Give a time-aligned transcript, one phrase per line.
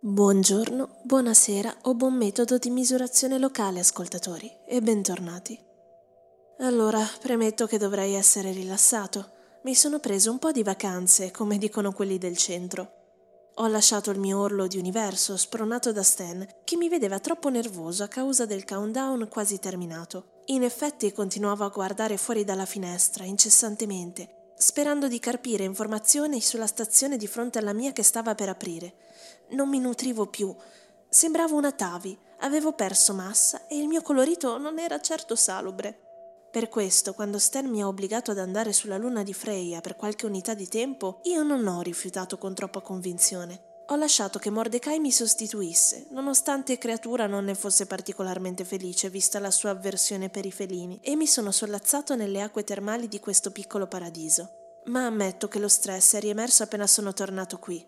[0.00, 5.58] Buongiorno, buonasera o buon metodo di misurazione locale, ascoltatori, e bentornati.
[6.60, 9.32] Allora, premetto che dovrei essere rilassato.
[9.64, 12.92] Mi sono preso un po' di vacanze, come dicono quelli del centro.
[13.56, 18.04] Ho lasciato il mio orlo di universo, spronato da Stan, che mi vedeva troppo nervoso
[18.04, 20.42] a causa del countdown quasi terminato.
[20.46, 27.16] In effetti continuavo a guardare fuori dalla finestra, incessantemente, sperando di carpire informazioni sulla stazione
[27.16, 28.94] di fronte alla mia che stava per aprire
[29.50, 30.54] non mi nutrivo più.
[31.08, 36.06] Sembravo una tavi, avevo perso massa e il mio colorito non era certo salubre.
[36.50, 40.26] Per questo, quando Stan mi ha obbligato ad andare sulla luna di Freya per qualche
[40.26, 43.67] unità di tempo, io non ho rifiutato con troppa convinzione.
[43.90, 49.50] Ho lasciato che Mordecai mi sostituisse, nonostante creatura non ne fosse particolarmente felice vista la
[49.50, 53.86] sua avversione per i felini, e mi sono sollazzato nelle acque termali di questo piccolo
[53.86, 54.82] paradiso.
[54.86, 57.84] Ma ammetto che lo stress è riemerso appena sono tornato qui.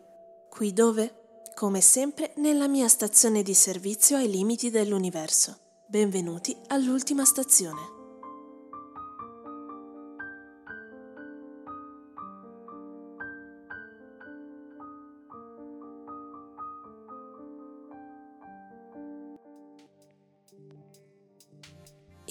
[0.48, 1.14] Qui dove?
[1.54, 5.58] come sempre nella mia stazione di servizio ai limiti dell'universo.
[5.84, 7.99] Benvenuti all'ultima stazione.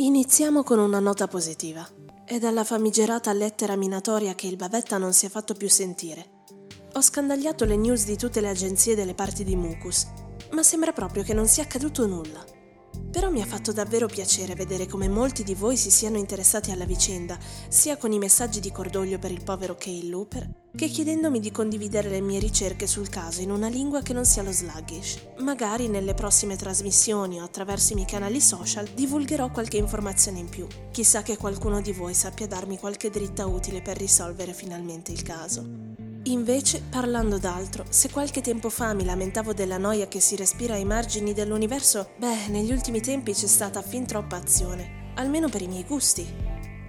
[0.10, 1.88] Iniziamo con una nota positiva.
[2.26, 6.38] È dalla famigerata lettera minatoria che il bavetta non si è fatto più sentire
[6.94, 10.08] ho scandagliato le news di tutte le agenzie delle parti di Mucus,
[10.52, 12.44] ma sembra proprio che non sia accaduto nulla.
[13.12, 16.86] Però mi ha fatto davvero piacere vedere come molti di voi si siano interessati alla
[16.86, 21.50] vicenda, sia con i messaggi di cordoglio per il povero Kale Looper, che chiedendomi di
[21.50, 25.18] condividere le mie ricerche sul caso in una lingua che non sia lo sluggish.
[25.40, 30.68] Magari nelle prossime trasmissioni o attraverso i miei canali social divulgherò qualche informazione in più.
[30.92, 36.09] Chissà che qualcuno di voi sappia darmi qualche dritta utile per risolvere finalmente il caso.
[36.30, 40.86] Invece, parlando d'altro, se qualche tempo fa mi lamentavo della noia che si respira ai
[40.86, 45.86] margini dell'universo, beh, negli ultimi tempi c'è stata fin troppa azione, almeno per i miei
[45.86, 46.28] gusti.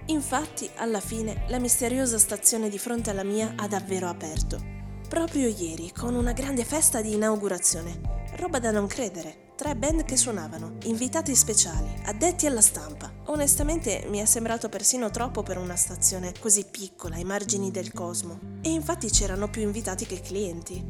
[0.05, 4.61] Infatti, alla fine, la misteriosa stazione di fronte alla mia ha davvero aperto.
[5.09, 7.99] Proprio ieri, con una grande festa di inaugurazione.
[8.35, 13.11] Roba da non credere tre band che suonavano, invitati speciali, addetti alla stampa.
[13.25, 18.39] Onestamente mi è sembrato persino troppo per una stazione così piccola ai margini del cosmo.
[18.63, 20.83] E infatti c'erano più invitati che clienti.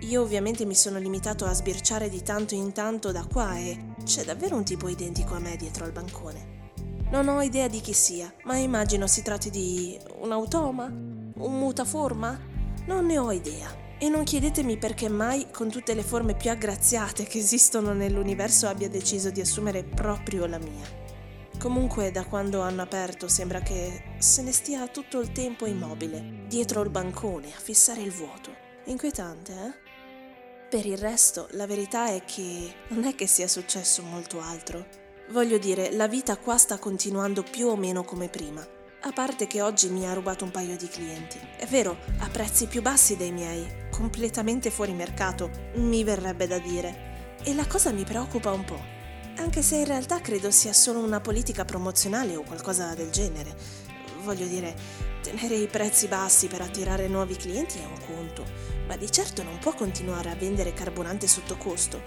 [0.00, 4.24] Io ovviamente mi sono limitato a sbirciare di tanto in tanto da qua e c'è
[4.24, 6.72] davvero un tipo identico a me dietro al bancone.
[7.12, 10.86] Non ho idea di chi sia, ma immagino si tratti di un automa?
[10.86, 12.36] Un mutaforma?
[12.86, 13.85] Non ne ho idea.
[13.98, 18.90] E non chiedetemi perché mai, con tutte le forme più aggraziate che esistono nell'universo, abbia
[18.90, 20.84] deciso di assumere proprio la mia.
[21.58, 26.82] Comunque, da quando hanno aperto, sembra che se ne stia tutto il tempo immobile, dietro
[26.82, 28.50] il bancone, a fissare il vuoto.
[28.84, 30.68] Inquietante, eh?
[30.68, 34.84] Per il resto, la verità è che non è che sia successo molto altro.
[35.30, 38.64] Voglio dire, la vita qua sta continuando più o meno come prima.
[39.00, 41.38] A parte che oggi mi ha rubato un paio di clienti.
[41.56, 47.34] È vero, a prezzi più bassi dei miei, completamente fuori mercato, mi verrebbe da dire.
[47.42, 48.78] E la cosa mi preoccupa un po',
[49.36, 53.56] anche se in realtà credo sia solo una politica promozionale o qualcosa del genere.
[54.22, 54.74] Voglio dire,
[55.22, 58.44] tenere i prezzi bassi per attirare nuovi clienti è un conto,
[58.86, 62.02] ma di certo non può continuare a vendere carburante sotto costo.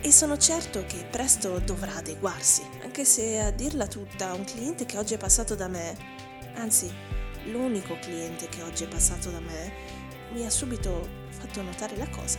[0.00, 4.98] E sono certo che presto dovrà adeguarsi, anche se a dirla tutta, un cliente che
[4.98, 6.18] oggi è passato da me
[6.54, 6.90] Anzi,
[7.44, 10.00] l'unico cliente che oggi è passato da me
[10.32, 12.38] mi ha subito fatto notare la cosa.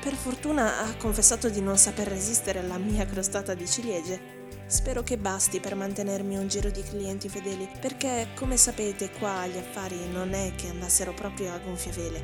[0.00, 4.34] Per fortuna ha confessato di non saper resistere alla mia crostata di ciliegie.
[4.66, 9.56] Spero che basti per mantenermi un giro di clienti fedeli, perché come sapete qua gli
[9.56, 12.22] affari non è che andassero proprio a gonfie vele.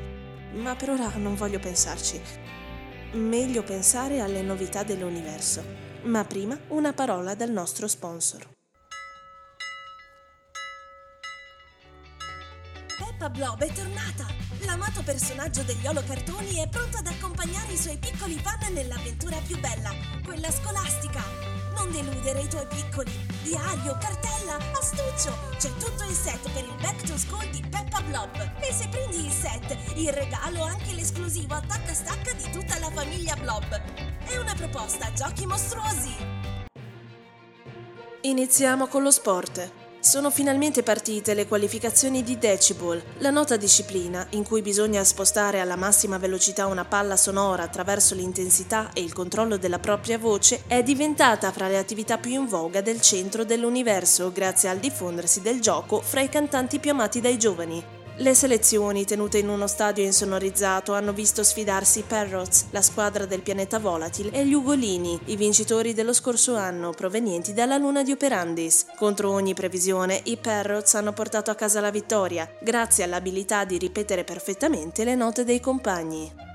[0.53, 2.21] Ma per ora non voglio pensarci.
[3.13, 5.63] Meglio pensare alle novità dell'universo.
[6.03, 8.52] Ma prima una parola dal nostro sponsor.
[13.23, 14.25] Peppa Blob è tornata!
[14.65, 19.91] L'amato personaggio degli olocartoni è pronto ad accompagnare i suoi piccoli fan nell'avventura più bella,
[20.25, 21.23] quella scolastica.
[21.73, 23.11] Non deludere i tuoi piccoli.
[23.43, 25.33] Diario, cartella, astuccio.
[25.57, 28.35] C'è tutto il set per il back to school di Peppa Blob.
[28.59, 33.81] E se prendi il set, il regalo anche l'esclusivo attacca-stacca di tutta la famiglia Blob.
[34.25, 36.13] È una proposta giochi mostruosi.
[38.23, 39.82] Iniziamo con lo sport.
[40.03, 45.77] Sono finalmente partite le qualificazioni di Decibel, la nota disciplina in cui bisogna spostare alla
[45.77, 51.53] massima velocità una palla sonora attraverso l'intensità e il controllo della propria voce, è diventata
[51.53, 56.19] fra le attività più in voga del centro dell'universo grazie al diffondersi del gioco fra
[56.19, 58.02] i cantanti più amati dai giovani.
[58.17, 63.79] Le selezioni tenute in uno stadio insonorizzato hanno visto sfidarsi Parrots, la squadra del pianeta
[63.79, 68.85] Volatil, e gli Ugolini, i vincitori dello scorso anno, provenienti dalla luna di Operandis.
[68.95, 74.23] Contro ogni previsione, i Parrots hanno portato a casa la vittoria, grazie all'abilità di ripetere
[74.23, 76.52] perfettamente le note dei compagni.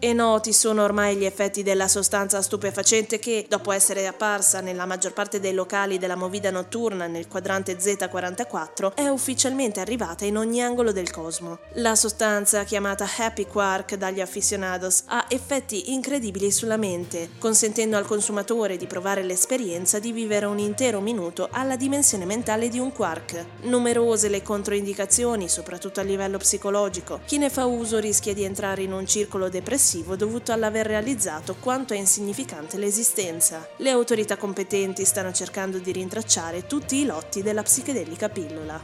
[0.00, 5.12] E noti sono ormai gli effetti della sostanza stupefacente che, dopo essere apparsa nella maggior
[5.12, 10.92] parte dei locali della movida notturna nel quadrante Z44, è ufficialmente arrivata in ogni angolo
[10.92, 11.58] del cosmo.
[11.74, 18.76] La sostanza, chiamata Happy Quark dagli aficionados, ha effetti incredibili sulla mente, consentendo al consumatore
[18.76, 23.44] di provare l'esperienza di vivere un intero minuto alla dimensione mentale di un quark.
[23.62, 27.18] Numerose le controindicazioni, soprattutto a livello psicologico.
[27.24, 31.56] Chi ne fa uso rischia di entrare in un circolo depressivo complessivo dovuto all'aver realizzato
[31.58, 33.66] quanto è insignificante l'esistenza.
[33.78, 38.78] Le autorità competenti stanno cercando di rintracciare tutti i lotti della psichedelica pillola.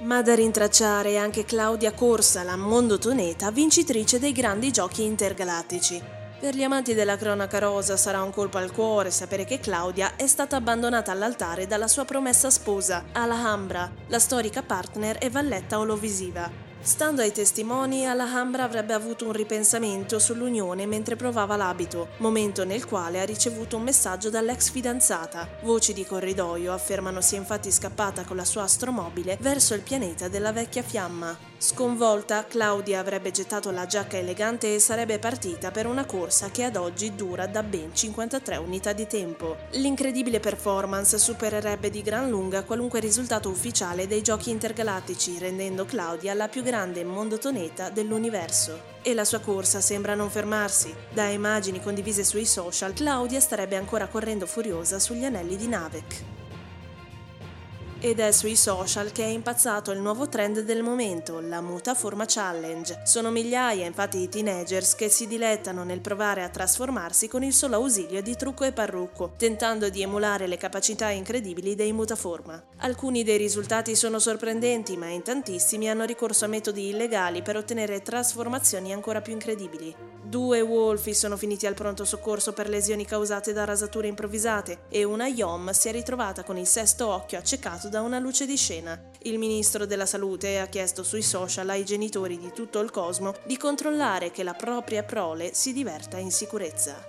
[0.00, 6.02] Ma da rintracciare è anche Claudia Corsa, la mondotoneta, vincitrice dei grandi giochi intergalattici.
[6.38, 10.26] Per gli amanti della cronaca rosa sarà un colpo al cuore sapere che Claudia è
[10.26, 16.67] stata abbandonata all'altare dalla sua promessa sposa, Alhambra, la storica partner e valletta olovisiva.
[16.80, 23.20] Stando ai testimoni, Alhambra avrebbe avuto un ripensamento sull'unione mentre provava l'abito, momento nel quale
[23.20, 25.46] ha ricevuto un messaggio dall'ex fidanzata.
[25.62, 30.52] Voci di corridoio affermano sia infatti scappata con la sua astromobile verso il pianeta della
[30.52, 31.36] vecchia fiamma.
[31.60, 36.76] Sconvolta, Claudia avrebbe gettato la giacca elegante e sarebbe partita per una corsa che ad
[36.76, 39.56] oggi dura da ben 53 unità di tempo.
[39.72, 46.46] L'incredibile performance supererebbe di gran lunga qualunque risultato ufficiale dei giochi intergalattici, rendendo Claudia la
[46.46, 48.96] più grande mondotoneta dell'universo.
[49.02, 50.94] E la sua corsa sembra non fermarsi.
[51.12, 56.37] Da immagini condivise sui social, Claudia starebbe ancora correndo furiosa sugli anelli di Navek.
[58.00, 62.26] Ed è sui social che è impazzato il nuovo trend del momento, la muta forma
[62.28, 63.00] challenge.
[63.04, 67.74] Sono migliaia infatti i teenagers che si dilettano nel provare a trasformarsi con il solo
[67.74, 72.62] ausilio di trucco e parrucco, tentando di emulare le capacità incredibili dei mutaforma.
[72.76, 78.00] Alcuni dei risultati sono sorprendenti, ma in tantissimi hanno ricorso a metodi illegali per ottenere
[78.00, 79.92] trasformazioni ancora più incredibili.
[80.28, 85.26] Due Wolfi sono finiti al pronto soccorso per lesioni causate da rasature improvvisate e una
[85.26, 89.00] Yom si è ritrovata con il sesto occhio accecato da una luce di scena.
[89.22, 93.56] Il ministro della salute ha chiesto sui social ai genitori di tutto il cosmo di
[93.56, 97.02] controllare che la propria prole si diverta in sicurezza.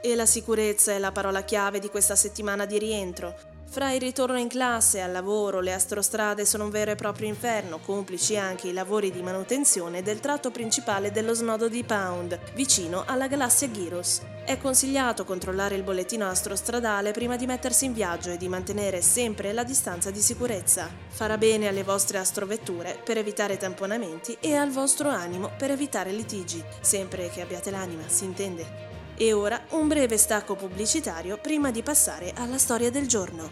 [0.00, 3.57] E la sicurezza è la parola chiave di questa settimana di rientro.
[3.70, 7.28] Fra il ritorno in classe e al lavoro, le astrostrade sono un vero e proprio
[7.28, 13.04] inferno, complici anche i lavori di manutenzione del tratto principale dello snodo di Pound, vicino
[13.06, 14.22] alla galassia Gyros.
[14.46, 19.52] È consigliato controllare il bollettino astrostradale prima di mettersi in viaggio e di mantenere sempre
[19.52, 20.88] la distanza di sicurezza.
[21.10, 26.64] Farà bene alle vostre astrovetture per evitare tamponamenti e al vostro animo per evitare litigi,
[26.80, 28.87] sempre che abbiate l'anima, si intende.
[29.20, 33.50] E ora un breve stacco pubblicitario prima di passare alla storia del giorno.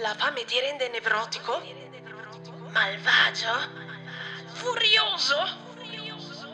[0.00, 1.60] La fame ti rende nevrotico?
[2.70, 3.52] Malvagio?
[4.54, 5.36] Furioso?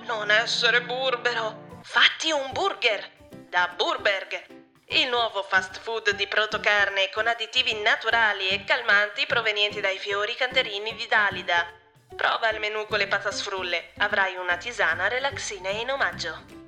[0.05, 1.79] Non essere burbero.
[1.85, 3.11] Fatti un burger
[3.49, 4.45] da Burberg.
[4.87, 10.97] Il nuovo fast food di protocarne con additivi naturali e calmanti provenienti dai fiori canterini
[10.97, 11.81] di Dalida
[12.17, 16.61] Prova il menù con le patasfrulle, avrai una tisana relaxina in omaggio.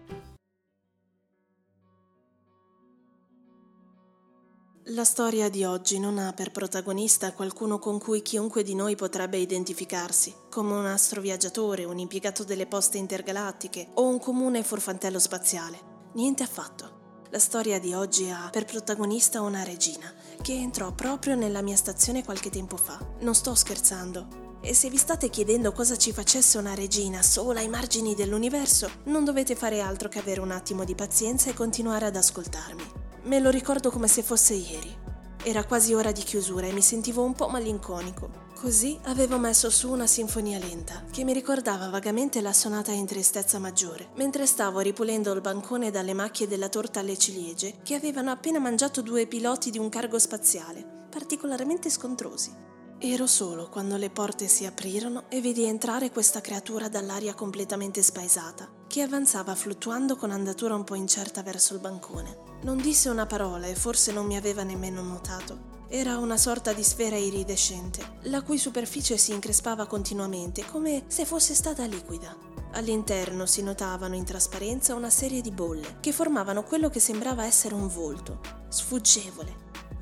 [4.89, 9.39] La storia di oggi non ha per protagonista qualcuno con cui chiunque di noi potrebbe
[9.39, 15.93] identificarsi, come un astroviaggiatore, un impiegato delle poste intergalattiche o un comune forfantello spaziale.
[16.13, 17.23] Niente affatto.
[17.31, 22.23] La storia di oggi ha per protagonista una regina che entrò proprio nella mia stazione
[22.23, 22.99] qualche tempo fa.
[23.21, 27.68] Non sto scherzando, e se vi state chiedendo cosa ci facesse una regina sola ai
[27.68, 32.16] margini dell'universo, non dovete fare altro che avere un attimo di pazienza e continuare ad
[32.16, 32.83] ascoltarmi.
[33.25, 35.02] Me lo ricordo come se fosse ieri.
[35.42, 38.42] Era quasi ora di chiusura e mi sentivo un po' malinconico.
[38.59, 43.59] Così avevo messo su una sinfonia lenta, che mi ricordava vagamente la sonata in tristezza
[43.59, 48.59] maggiore, mentre stavo ripulendo il bancone dalle macchie della torta alle ciliegie che avevano appena
[48.59, 52.73] mangiato due piloti di un cargo spaziale, particolarmente scontrosi.
[53.06, 58.66] Ero solo quando le porte si aprirono e vidi entrare questa creatura dall'aria completamente spaesata,
[58.87, 62.34] che avanzava fluttuando con andatura un po' incerta verso il bancone.
[62.62, 65.82] Non disse una parola e forse non mi aveva nemmeno notato.
[65.88, 71.54] Era una sorta di sfera iridescente, la cui superficie si increspava continuamente, come se fosse
[71.54, 72.34] stata liquida.
[72.73, 77.75] All'interno si notavano in trasparenza una serie di bolle che formavano quello che sembrava essere
[77.75, 79.54] un volto, sfuggevole,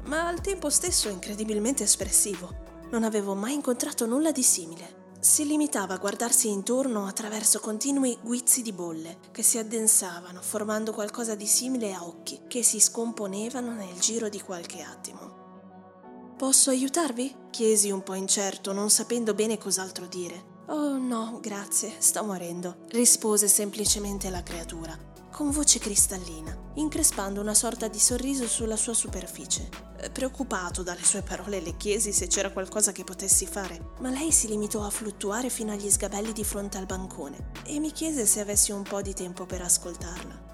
[0.05, 2.71] ma al tempo stesso incredibilmente espressivo.
[2.93, 5.01] Non avevo mai incontrato nulla di simile.
[5.19, 11.35] Si limitava a guardarsi intorno attraverso continui guizzi di bolle che si addensavano, formando qualcosa
[11.35, 16.35] di simile a occhi che si scomponevano nel giro di qualche attimo.
[16.37, 17.35] Posso aiutarvi?
[17.49, 20.51] chiesi un po' incerto, non sapendo bene cos'altro dire.
[20.67, 24.99] Oh no, grazie, sto morendo, rispose semplicemente la creatura,
[25.33, 29.67] con voce cristallina, increspando una sorta di sorriso sulla sua superficie.
[30.13, 34.47] Preoccupato dalle sue parole le chiesi se c'era qualcosa che potessi fare, ma lei si
[34.47, 38.73] limitò a fluttuare fino agli sgabelli di fronte al bancone e mi chiese se avessi
[38.73, 40.51] un po' di tempo per ascoltarla.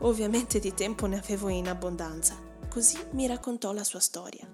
[0.00, 2.36] Ovviamente di tempo ne avevo in abbondanza,
[2.68, 4.46] così mi raccontò la sua storia.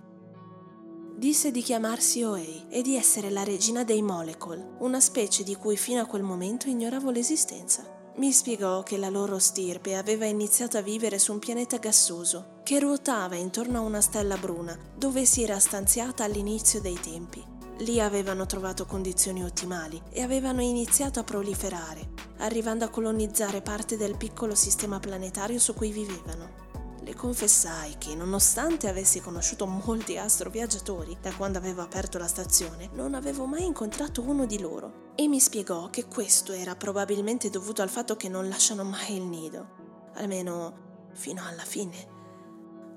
[1.16, 5.76] Disse di chiamarsi Oei e di essere la regina dei Molecule, una specie di cui
[5.76, 7.95] fino a quel momento ignoravo l'esistenza.
[8.16, 12.80] Mi spiegò che la loro stirpe aveva iniziato a vivere su un pianeta gassoso che
[12.80, 17.44] ruotava intorno a una stella bruna dove si era stanziata all'inizio dei tempi.
[17.80, 22.08] Lì avevano trovato condizioni ottimali e avevano iniziato a proliferare,
[22.38, 26.64] arrivando a colonizzare parte del piccolo sistema planetario su cui vivevano.
[27.02, 33.12] Le confessai che, nonostante avessi conosciuto molti astroviaggiatori da quando avevo aperto la stazione, non
[33.12, 35.05] avevo mai incontrato uno di loro.
[35.18, 39.23] E mi spiegò che questo era probabilmente dovuto al fatto che non lasciano mai il
[39.23, 42.14] nido, almeno fino alla fine.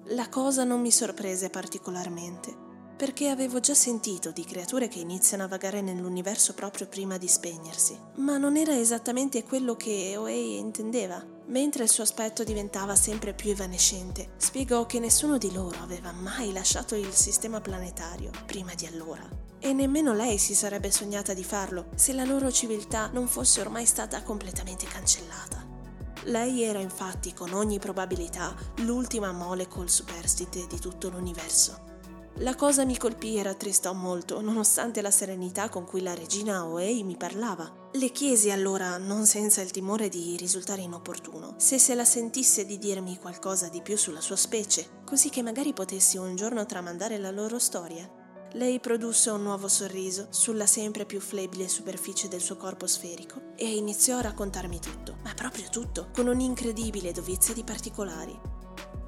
[0.08, 2.54] La cosa non mi sorprese particolarmente,
[2.98, 7.98] perché avevo già sentito di creature che iniziano a vagare nell'universo proprio prima di spegnersi,
[8.16, 11.26] ma non era esattamente quello che Oei intendeva.
[11.46, 16.52] Mentre il suo aspetto diventava sempre più evanescente, spiegò che nessuno di loro aveva mai
[16.52, 19.49] lasciato il sistema planetario prima di allora.
[19.60, 23.86] E nemmeno lei si sarebbe sognata di farlo se la loro civiltà non fosse ormai
[23.86, 25.68] stata completamente cancellata.
[26.24, 31.88] Lei era infatti con ogni probabilità l'ultima molecule superstite di tutto l'universo.
[32.42, 37.04] La cosa mi colpì e rattristò molto, nonostante la serenità con cui la regina Oei
[37.04, 37.90] mi parlava.
[37.92, 42.78] Le chiesi allora, non senza il timore di risultare inopportuno, se se la sentisse di
[42.78, 47.32] dirmi qualcosa di più sulla sua specie, così che magari potessi un giorno tramandare la
[47.32, 48.10] loro storia.
[48.54, 53.76] Lei produsse un nuovo sorriso sulla sempre più flebile superficie del suo corpo sferico e
[53.76, 58.36] iniziò a raccontarmi tutto, ma proprio tutto, con un'incredibile dovizia di particolari.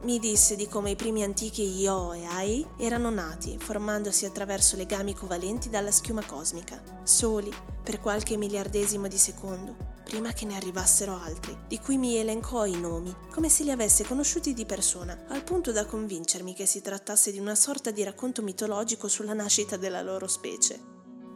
[0.03, 5.15] Mi disse di come i primi antichi Io e Ai erano nati, formandosi attraverso legami
[5.15, 11.57] covalenti dalla schiuma cosmica, soli per qualche miliardesimo di secondo, prima che ne arrivassero altri,
[11.69, 15.71] di cui mi elencò i nomi, come se li avesse conosciuti di persona, al punto
[15.71, 20.27] da convincermi che si trattasse di una sorta di racconto mitologico sulla nascita della loro
[20.27, 20.77] specie.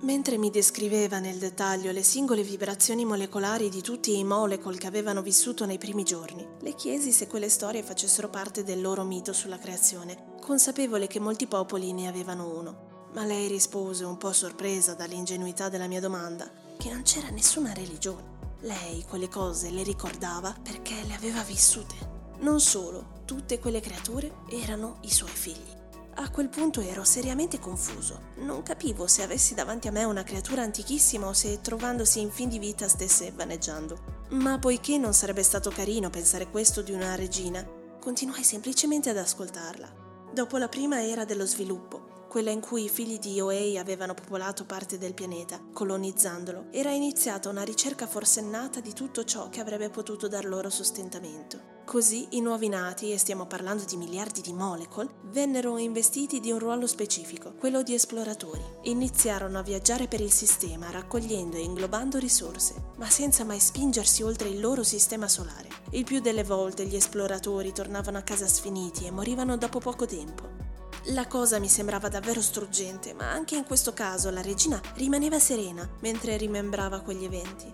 [0.02, 5.22] Mentre mi descriveva nel dettaglio le singole vibrazioni molecolari di tutti i molecole che avevano
[5.22, 9.58] vissuto nei primi giorni, le chiesi se quelle storie facessero parte del loro mito sulla
[9.58, 13.08] creazione, consapevole che molti popoli ne avevano uno.
[13.14, 18.35] Ma lei rispose, un po' sorpresa dall'ingenuità della mia domanda, che non c'era nessuna religione.
[18.62, 21.96] Lei quelle cose le ricordava perché le aveva vissute.
[22.40, 25.74] Non solo, tutte quelle creature erano i suoi figli.
[26.18, 28.32] A quel punto ero seriamente confuso.
[28.38, 32.48] Non capivo se avessi davanti a me una creatura antichissima o se, trovandosi in fin
[32.48, 34.24] di vita, stesse vaneggiando.
[34.30, 37.68] Ma poiché non sarebbe stato carino pensare questo di una regina,
[38.00, 40.04] continuai semplicemente ad ascoltarla.
[40.34, 44.66] Dopo la prima era dello sviluppo, quella in cui i figli di Oei avevano popolato
[44.66, 50.28] parte del pianeta, colonizzandolo, era iniziata una ricerca forsennata di tutto ciò che avrebbe potuto
[50.28, 51.82] dar loro sostentamento.
[51.86, 56.60] Così i nuovi nati, e stiamo parlando di miliardi di molecole, vennero investiti di un
[56.60, 58.62] ruolo specifico, quello di esploratori.
[58.82, 64.50] Iniziarono a viaggiare per il sistema raccogliendo e inglobando risorse, ma senza mai spingersi oltre
[64.50, 65.70] il loro sistema solare.
[65.92, 70.65] Il più delle volte gli esploratori tornavano a casa sfiniti e morivano dopo poco tempo.
[71.10, 75.88] La cosa mi sembrava davvero struggente, ma anche in questo caso la regina rimaneva serena
[76.02, 77.72] mentre rimembrava quegli eventi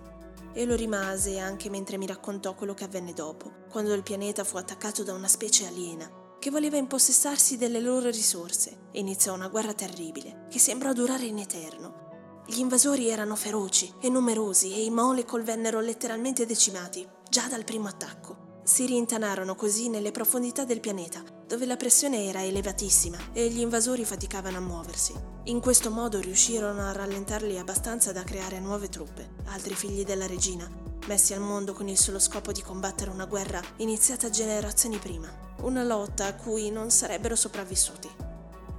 [0.52, 4.58] e lo rimase anche mentre mi raccontò quello che avvenne dopo, quando il pianeta fu
[4.58, 9.72] attaccato da una specie aliena che voleva impossessarsi delle loro risorse e iniziò una guerra
[9.72, 12.42] terribile che sembrò durare in eterno.
[12.46, 17.88] Gli invasori erano feroci e numerosi e i molecole vennero letteralmente decimati già dal primo
[17.88, 18.51] attacco.
[18.64, 24.04] Si rintanarono così nelle profondità del pianeta, dove la pressione era elevatissima e gli invasori
[24.04, 25.12] faticavano a muoversi.
[25.44, 30.70] In questo modo riuscirono a rallentarli abbastanza da creare nuove truppe, altri figli della regina,
[31.08, 35.28] messi al mondo con il solo scopo di combattere una guerra iniziata generazioni prima,
[35.62, 38.08] una lotta a cui non sarebbero sopravvissuti.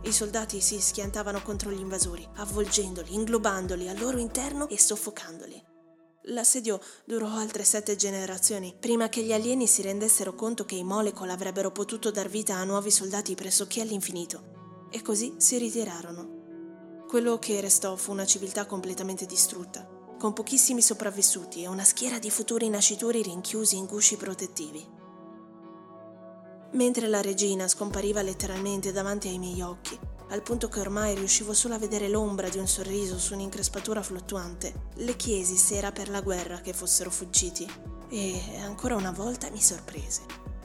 [0.04, 5.72] I soldati si schiantavano contro gli invasori, avvolgendoli, inglobandoli al loro interno e soffocandoli.
[6.28, 11.34] L'assedio durò altre sette generazioni prima che gli alieni si rendessero conto che i Molecole
[11.34, 14.88] avrebbero potuto dar vita a nuovi soldati pressoché all'infinito.
[14.90, 17.06] E così si ritirarono.
[17.10, 19.86] Quello che restò fu una civiltà completamente distrutta,
[20.18, 24.88] con pochissimi sopravvissuti e una schiera di futuri nascituri rinchiusi in gusci protettivi.
[26.72, 30.00] Mentre la regina scompariva letteralmente davanti ai miei occhi,
[30.34, 34.90] al punto che ormai riuscivo solo a vedere l'ombra di un sorriso su un'increspatura fluttuante.
[34.96, 37.72] Le chiesi se era per la guerra che fossero fuggiti
[38.10, 40.22] e ancora una volta mi sorprese.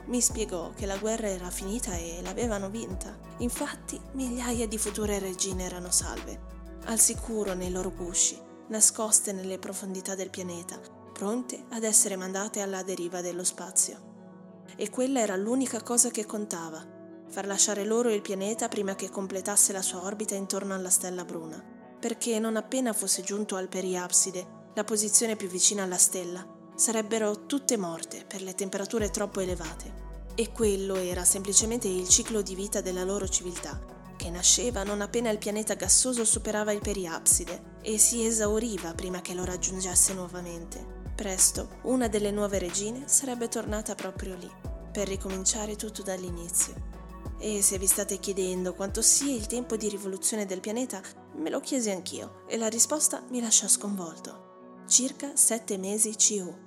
[0.06, 3.14] Mi spiegò che la guerra era finita e l'avevano vinta.
[3.38, 6.40] Infatti, migliaia di future regine erano salve,
[6.86, 10.80] al sicuro nei loro gusci, nascoste nelle profondità del pianeta,
[11.12, 14.64] pronte ad essere mandate alla deriva dello spazio.
[14.76, 16.96] E quella era l'unica cosa che contava
[17.28, 21.62] far lasciare loro il pianeta prima che completasse la sua orbita intorno alla stella bruna,
[21.98, 27.76] perché non appena fosse giunto al periapside, la posizione più vicina alla stella, sarebbero tutte
[27.76, 30.06] morte per le temperature troppo elevate.
[30.34, 33.80] E quello era semplicemente il ciclo di vita della loro civiltà,
[34.16, 39.34] che nasceva non appena il pianeta gassoso superava il periapside e si esauriva prima che
[39.34, 40.96] lo raggiungesse nuovamente.
[41.14, 44.50] Presto, una delle nuove regine sarebbe tornata proprio lì,
[44.92, 46.97] per ricominciare tutto dall'inizio.
[47.40, 51.00] E se vi state chiedendo quanto sia il tempo di rivoluzione del pianeta,
[51.36, 54.82] me lo chiesi anch'io e la risposta mi lasciò sconvolto.
[54.88, 56.66] Circa sette mesi CU.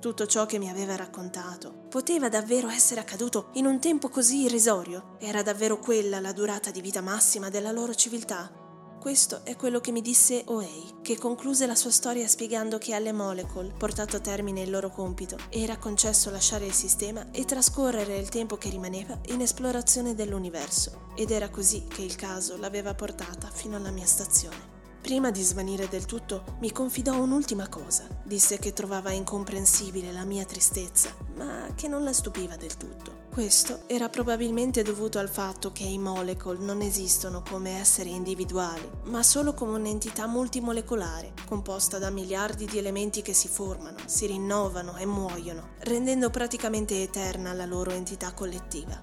[0.00, 5.16] Tutto ciò che mi aveva raccontato poteva davvero essere accaduto in un tempo così irrisorio?
[5.18, 8.67] Era davvero quella la durata di vita massima della loro civiltà?
[8.98, 13.12] Questo è quello che mi disse Oei, che concluse la sua storia spiegando che alle
[13.12, 18.28] Molecule, portato a termine il loro compito, era concesso lasciare il sistema e trascorrere il
[18.28, 23.76] tempo che rimaneva in esplorazione dell'universo, ed era così che il caso l'aveva portata fino
[23.76, 24.76] alla mia stazione.
[25.00, 28.04] Prima di svanire del tutto, mi confidò un'ultima cosa.
[28.24, 33.27] Disse che trovava incomprensibile la mia tristezza, ma che non la stupiva del tutto.
[33.38, 39.22] Questo era probabilmente dovuto al fatto che i molecole non esistono come esseri individuali, ma
[39.22, 45.06] solo come un'entità multimolecolare, composta da miliardi di elementi che si formano, si rinnovano e
[45.06, 49.00] muoiono, rendendo praticamente eterna la loro entità collettiva.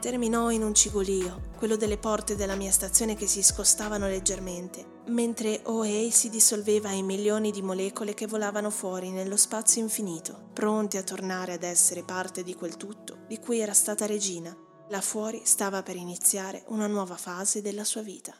[0.00, 5.60] Terminò in un cigolio, quello delle porte della mia stazione che si scostavano leggermente, mentre
[5.64, 11.02] OA si dissolveva in milioni di molecole che volavano fuori nello spazio infinito, pronte a
[11.02, 14.56] tornare ad essere parte di quel tutto di cui era stata regina.
[14.90, 18.32] Là fuori stava per iniziare una nuova fase della sua vita.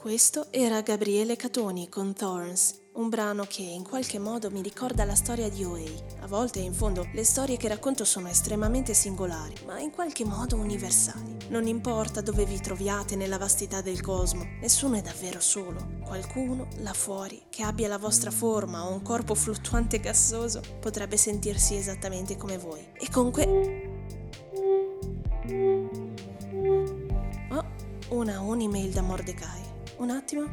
[0.00, 5.14] Questo era Gabriele Catoni con Thorns, un brano che in qualche modo mi ricorda la
[5.14, 5.82] storia di OA.
[6.20, 10.56] A volte, in fondo, le storie che racconto sono estremamente singolari, ma in qualche modo
[10.56, 11.36] universali.
[11.50, 15.98] Non importa dove vi troviate nella vastità del cosmo, nessuno è davvero solo.
[16.02, 21.76] Qualcuno là fuori, che abbia la vostra forma o un corpo fluttuante gassoso, potrebbe sentirsi
[21.76, 22.82] esattamente come voi.
[22.94, 23.44] E con que...
[27.50, 27.64] Oh,
[28.16, 29.69] una un'email da Mordecai.
[30.00, 30.48] Un attimo.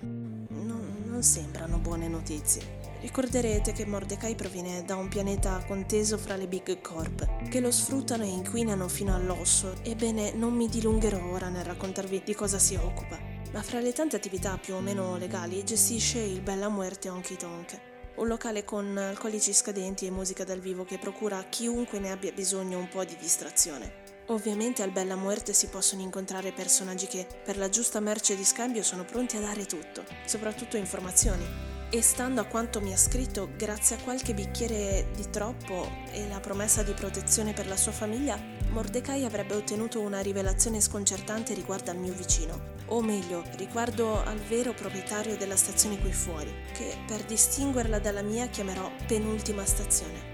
[0.00, 2.78] Non, non sembrano buone notizie.
[3.02, 8.22] Ricorderete che Mordecai proviene da un pianeta conteso fra le Big Corp, che lo sfruttano
[8.22, 9.74] e inquinano fino all'osso.
[9.82, 13.18] Ebbene, non mi dilungherò ora nel raccontarvi di cosa si occupa,
[13.52, 17.80] ma fra le tante attività più o meno legali gestisce il Bella Muerte Honky Tonk,
[18.16, 22.32] un locale con alcolici scadenti e musica dal vivo che procura a chiunque ne abbia
[22.32, 23.99] bisogno un po' di distrazione.
[24.30, 28.84] Ovviamente al Bella Muerte si possono incontrare personaggi che, per la giusta merce di scambio,
[28.84, 31.44] sono pronti a dare tutto, soprattutto informazioni.
[31.90, 36.38] E stando a quanto mi ha scritto, grazie a qualche bicchiere di troppo e la
[36.38, 38.40] promessa di protezione per la sua famiglia,
[38.70, 44.72] Mordecai avrebbe ottenuto una rivelazione sconcertante riguardo al mio vicino, o meglio, riguardo al vero
[44.74, 50.29] proprietario della stazione qui fuori, che per distinguerla dalla mia chiamerò penultima stazione.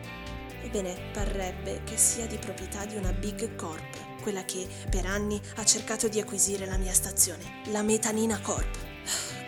[0.76, 5.64] Ebbene, parrebbe che sia di proprietà di una Big Corp, quella che per anni ha
[5.64, 8.76] cercato di acquisire la mia stazione, la Metanina Corp.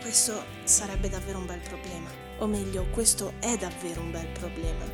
[0.00, 4.86] Questo sarebbe davvero un bel problema, o meglio, questo è davvero un bel problema.